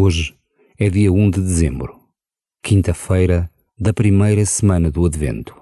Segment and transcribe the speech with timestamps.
[0.00, 0.36] Hoje
[0.78, 1.98] é dia 1 de dezembro,
[2.62, 5.60] quinta-feira da primeira semana do Advento.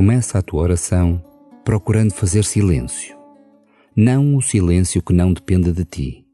[0.00, 1.22] Começa a tua oração
[1.62, 3.14] procurando fazer silêncio.
[3.94, 6.26] Não o silêncio que não depende de ti.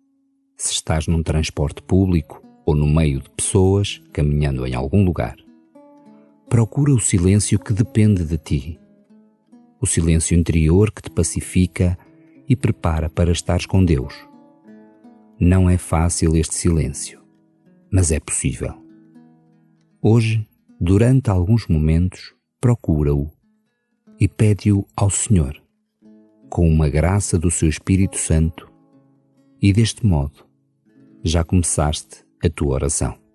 [0.57, 5.35] Se estás num transporte público ou no meio de pessoas caminhando em algum lugar.
[6.49, 8.79] Procura o silêncio que depende de ti.
[9.81, 11.99] O silêncio interior que te pacifica
[12.49, 14.15] e prepara para estares com Deus.
[15.41, 17.21] Não é fácil este silêncio,
[17.91, 18.75] mas é possível.
[20.01, 20.47] Hoje,
[20.81, 23.36] durante alguns momentos, procura-o
[24.19, 25.61] e pede-o ao Senhor,
[26.49, 28.71] com uma graça do seu Espírito Santo,
[29.61, 30.47] e deste modo
[31.23, 33.26] já começaste a tua oração.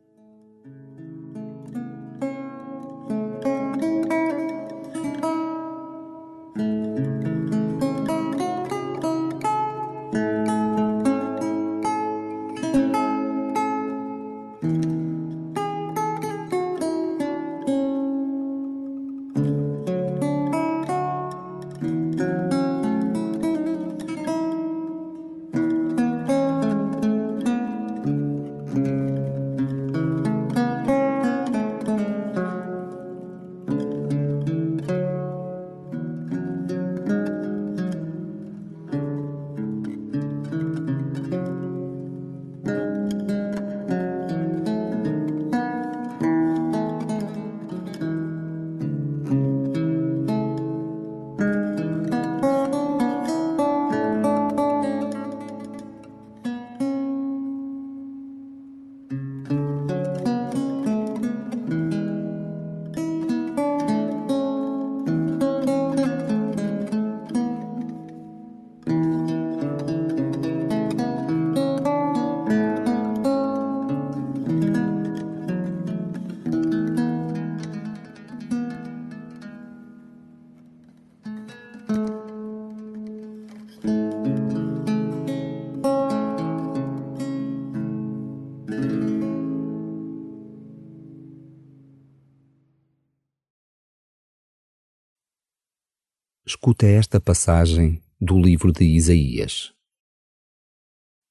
[96.53, 99.71] Escuta esta passagem do livro de Isaías.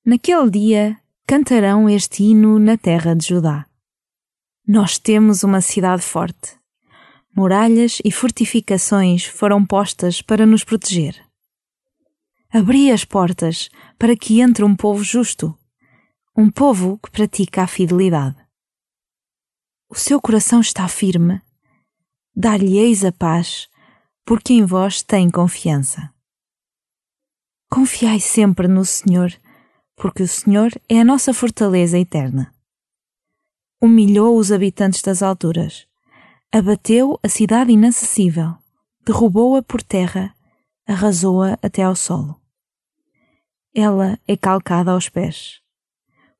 [0.02, 3.66] Naquele dia cantarão este hino na terra de Judá.
[4.66, 6.58] Nós temos uma cidade forte.
[7.36, 11.22] Muralhas e fortificações foram postas para nos proteger.
[12.50, 15.54] Abri as portas para que entre um povo justo,
[16.34, 18.38] um povo que pratica a fidelidade.
[19.86, 21.42] O seu coração está firme.
[22.34, 23.68] Dar-lhe-eis a paz
[24.24, 26.12] porque em vós tem confiança.
[27.68, 29.32] Confiai sempre no Senhor,
[29.96, 32.54] porque o Senhor é a nossa fortaleza eterna.
[33.80, 35.86] Humilhou os habitantes das alturas,
[36.52, 38.56] abateu a cidade inacessível,
[39.04, 40.34] derrubou-a por terra,
[40.86, 42.40] arrasou-a até ao solo.
[43.74, 45.60] Ela é calcada aos pés,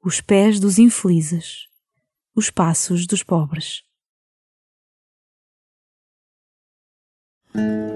[0.03, 1.69] os pés dos infelizes,
[2.35, 3.85] os passos dos pobres.
[7.55, 7.90] Mm-hmm.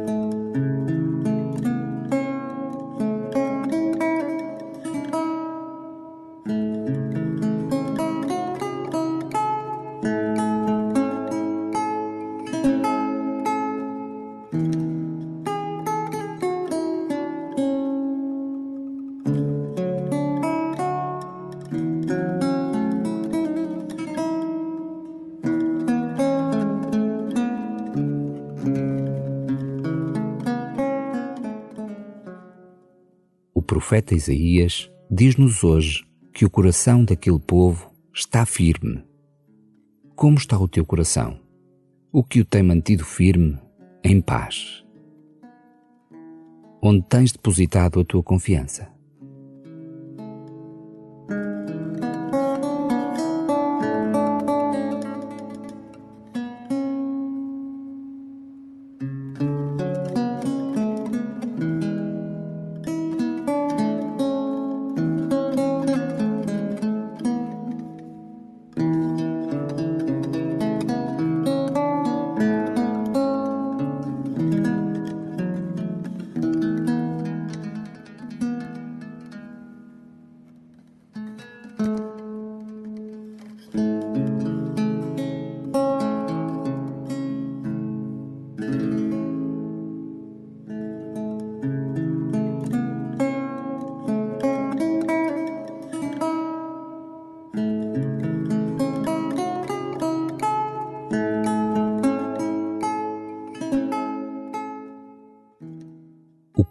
[33.75, 39.03] Profeta Isaías diz-nos hoje que o coração daquele povo está firme.
[40.15, 41.41] Como está o teu coração?
[42.13, 43.59] O que o tem mantido firme,
[44.05, 44.85] em paz?
[46.81, 48.94] Onde tens depositado a tua confiança?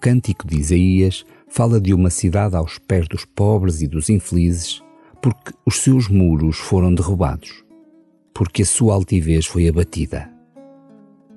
[0.04, 4.84] Cântico de Isaías fala de uma cidade aos pés dos pobres e dos infelizes,
[5.22, 7.64] porque os seus muros foram derrubados,
[8.34, 10.30] porque a sua altivez foi abatida.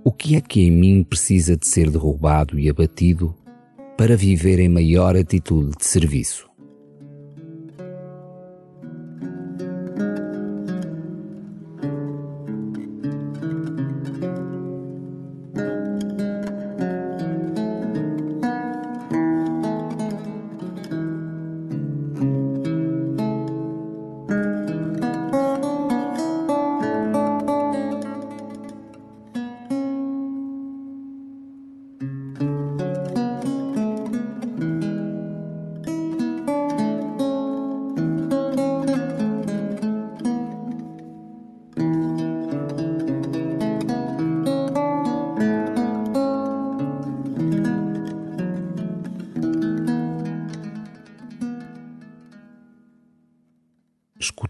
[0.03, 3.33] O que é que em mim precisa de ser derrubado e abatido
[3.97, 6.51] para viver em maior atitude de serviço?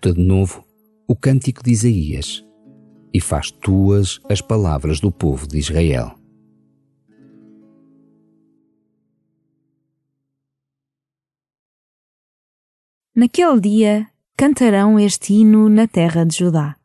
[0.07, 0.65] Escuta de novo
[1.09, 2.45] o cântico de Isaías
[3.13, 6.15] e faz tuas as palavras do povo de Israel.
[13.15, 14.07] Naquele dia
[14.37, 16.77] cantarão este hino na terra de Judá.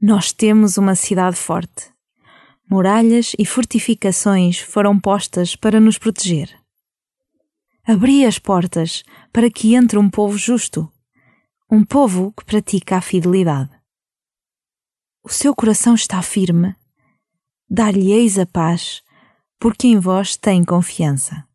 [0.00, 1.90] Nós temos uma cidade forte.
[2.70, 6.54] Muralhas e fortificações foram postas para nos proteger.
[7.84, 10.90] Abri as portas para que entre um povo justo
[11.72, 13.70] um povo que pratica a fidelidade.
[15.22, 16.74] O seu coração está firme.
[17.68, 19.04] Dar-lhe-eis a paz,
[19.56, 21.46] porque em vós tem confiança.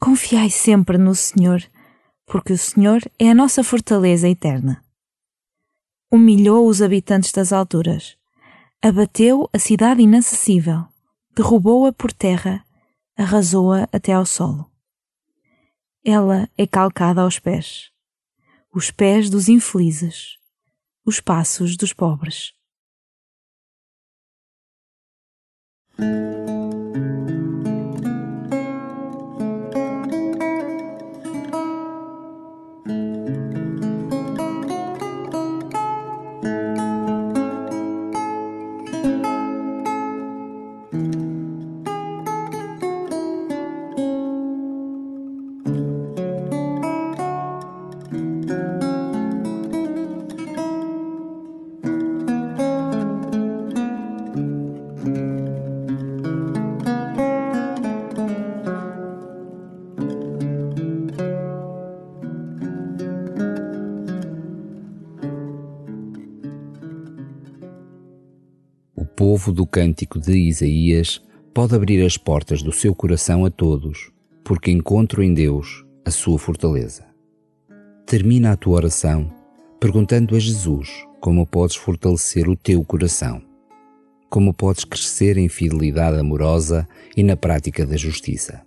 [0.00, 1.62] Confiai sempre no Senhor,
[2.26, 4.84] porque o Senhor é a nossa fortaleza eterna.
[6.10, 8.18] Humilhou os habitantes das alturas,
[8.82, 10.84] abateu a cidade inacessível,
[11.36, 12.64] derrubou-a por terra,
[13.16, 14.68] arrasou-a até ao solo.
[16.04, 17.94] Ela é calcada aos pés
[18.76, 20.36] os pés dos infelizes,
[21.02, 22.52] os passos dos pobres.
[69.16, 71.22] Povo do cântico de Isaías
[71.54, 74.10] pode abrir as portas do seu coração a todos,
[74.44, 77.06] porque encontro em Deus a sua fortaleza.
[78.04, 79.32] Termina a tua oração
[79.80, 83.42] perguntando a Jesus como podes fortalecer o teu coração,
[84.28, 88.66] como podes crescer em fidelidade amorosa e na prática da justiça.